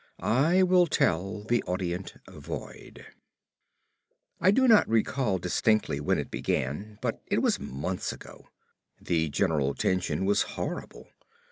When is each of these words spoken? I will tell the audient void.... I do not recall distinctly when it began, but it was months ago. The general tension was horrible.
I 0.47 0.63
will 0.63 0.87
tell 0.87 1.43
the 1.43 1.63
audient 1.67 2.13
void.... 2.27 3.05
I 4.39 4.49
do 4.49 4.67
not 4.67 4.89
recall 4.89 5.37
distinctly 5.37 5.99
when 5.99 6.17
it 6.17 6.31
began, 6.31 6.97
but 7.03 7.21
it 7.27 7.43
was 7.43 7.59
months 7.59 8.11
ago. 8.11 8.47
The 8.99 9.29
general 9.29 9.75
tension 9.75 10.25
was 10.25 10.41
horrible. 10.57 11.09